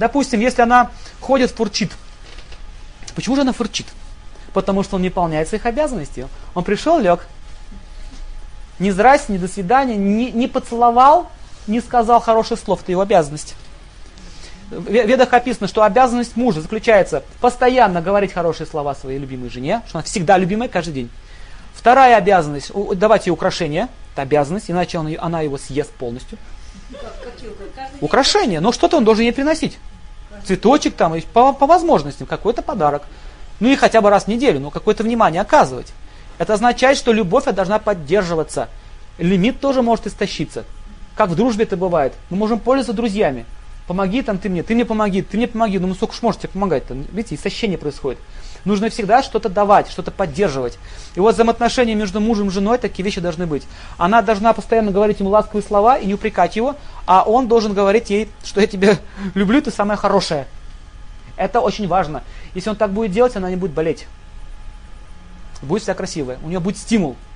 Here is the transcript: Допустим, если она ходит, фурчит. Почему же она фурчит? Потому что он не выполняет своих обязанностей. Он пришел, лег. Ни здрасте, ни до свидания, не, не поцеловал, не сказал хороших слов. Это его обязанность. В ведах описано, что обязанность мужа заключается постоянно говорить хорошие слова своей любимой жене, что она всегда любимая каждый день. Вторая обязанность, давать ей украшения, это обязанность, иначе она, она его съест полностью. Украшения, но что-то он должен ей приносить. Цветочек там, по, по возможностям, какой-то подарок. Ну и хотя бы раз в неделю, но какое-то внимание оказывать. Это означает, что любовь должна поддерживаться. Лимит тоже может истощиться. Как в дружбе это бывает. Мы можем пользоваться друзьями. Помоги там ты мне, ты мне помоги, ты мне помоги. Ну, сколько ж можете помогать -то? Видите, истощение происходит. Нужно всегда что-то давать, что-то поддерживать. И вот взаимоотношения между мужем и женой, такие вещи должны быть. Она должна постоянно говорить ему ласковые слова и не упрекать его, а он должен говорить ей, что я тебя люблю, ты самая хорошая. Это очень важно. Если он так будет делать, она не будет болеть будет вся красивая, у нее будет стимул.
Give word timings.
Допустим, 0.00 0.40
если 0.40 0.62
она 0.62 0.90
ходит, 1.20 1.50
фурчит. 1.50 1.92
Почему 3.14 3.36
же 3.36 3.42
она 3.42 3.52
фурчит? 3.52 3.86
Потому 4.54 4.82
что 4.82 4.96
он 4.96 5.02
не 5.02 5.10
выполняет 5.10 5.46
своих 5.46 5.66
обязанностей. 5.66 6.24
Он 6.54 6.64
пришел, 6.64 6.98
лег. 6.98 7.26
Ни 8.78 8.88
здрасте, 8.88 9.34
ни 9.34 9.36
до 9.36 9.46
свидания, 9.46 9.96
не, 9.96 10.32
не 10.32 10.48
поцеловал, 10.48 11.30
не 11.66 11.82
сказал 11.82 12.18
хороших 12.18 12.58
слов. 12.58 12.80
Это 12.80 12.92
его 12.92 13.02
обязанность. 13.02 13.54
В 14.70 14.90
ведах 14.90 15.34
описано, 15.34 15.68
что 15.68 15.82
обязанность 15.82 16.34
мужа 16.34 16.62
заключается 16.62 17.22
постоянно 17.42 18.00
говорить 18.00 18.32
хорошие 18.32 18.66
слова 18.66 18.94
своей 18.94 19.18
любимой 19.18 19.50
жене, 19.50 19.82
что 19.86 19.98
она 19.98 20.04
всегда 20.04 20.38
любимая 20.38 20.70
каждый 20.70 20.94
день. 20.94 21.10
Вторая 21.74 22.16
обязанность, 22.16 22.72
давать 22.96 23.26
ей 23.26 23.32
украшения, 23.32 23.90
это 24.14 24.22
обязанность, 24.22 24.70
иначе 24.70 24.96
она, 24.96 25.10
она 25.18 25.42
его 25.42 25.58
съест 25.58 25.92
полностью. 25.92 26.38
Украшения, 28.00 28.60
но 28.60 28.72
что-то 28.72 28.96
он 28.96 29.04
должен 29.04 29.24
ей 29.24 29.32
приносить. 29.32 29.78
Цветочек 30.44 30.94
там, 30.94 31.20
по, 31.32 31.52
по 31.52 31.66
возможностям, 31.66 32.26
какой-то 32.26 32.62
подарок. 32.62 33.02
Ну 33.60 33.68
и 33.68 33.76
хотя 33.76 34.00
бы 34.00 34.10
раз 34.10 34.24
в 34.24 34.28
неделю, 34.28 34.60
но 34.60 34.70
какое-то 34.70 35.02
внимание 35.02 35.42
оказывать. 35.42 35.92
Это 36.38 36.54
означает, 36.54 36.96
что 36.96 37.12
любовь 37.12 37.44
должна 37.44 37.78
поддерживаться. 37.78 38.68
Лимит 39.18 39.60
тоже 39.60 39.82
может 39.82 40.06
истощиться. 40.06 40.64
Как 41.14 41.28
в 41.28 41.36
дружбе 41.36 41.64
это 41.64 41.76
бывает. 41.76 42.14
Мы 42.30 42.38
можем 42.38 42.58
пользоваться 42.58 42.94
друзьями. 42.94 43.44
Помоги 43.86 44.22
там 44.22 44.38
ты 44.38 44.48
мне, 44.48 44.62
ты 44.62 44.74
мне 44.74 44.84
помоги, 44.84 45.20
ты 45.20 45.36
мне 45.36 45.46
помоги. 45.46 45.78
Ну, 45.78 45.94
сколько 45.94 46.14
ж 46.14 46.22
можете 46.22 46.48
помогать 46.48 46.84
-то? 46.84 47.04
Видите, 47.12 47.34
истощение 47.34 47.76
происходит. 47.76 48.18
Нужно 48.64 48.90
всегда 48.90 49.22
что-то 49.22 49.48
давать, 49.48 49.90
что-то 49.90 50.10
поддерживать. 50.10 50.78
И 51.14 51.20
вот 51.20 51.34
взаимоотношения 51.34 51.94
между 51.94 52.20
мужем 52.20 52.48
и 52.48 52.50
женой, 52.50 52.78
такие 52.78 53.04
вещи 53.04 53.20
должны 53.20 53.46
быть. 53.46 53.64
Она 53.98 54.22
должна 54.22 54.52
постоянно 54.52 54.90
говорить 54.90 55.20
ему 55.20 55.30
ласковые 55.30 55.62
слова 55.62 55.96
и 55.96 56.06
не 56.06 56.14
упрекать 56.14 56.56
его, 56.56 56.76
а 57.06 57.22
он 57.22 57.48
должен 57.48 57.72
говорить 57.72 58.10
ей, 58.10 58.28
что 58.44 58.60
я 58.60 58.66
тебя 58.66 58.98
люблю, 59.34 59.62
ты 59.62 59.70
самая 59.70 59.96
хорошая. 59.96 60.46
Это 61.36 61.60
очень 61.60 61.88
важно. 61.88 62.22
Если 62.54 62.68
он 62.68 62.76
так 62.76 62.92
будет 62.92 63.12
делать, 63.12 63.36
она 63.36 63.48
не 63.50 63.56
будет 63.56 63.72
болеть 63.72 64.06
будет 65.62 65.82
вся 65.82 65.94
красивая, 65.94 66.38
у 66.42 66.48
нее 66.48 66.60
будет 66.60 66.78
стимул. 66.78 67.16